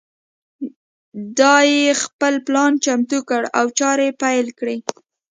دای 1.39 1.71
خپل 2.03 2.33
پلان 2.47 2.71
چمتو 2.83 3.19
کړ 3.29 3.43
او 3.59 3.65
چارې 3.79 4.07
پیل 4.21 4.47
کړې. 4.59 4.77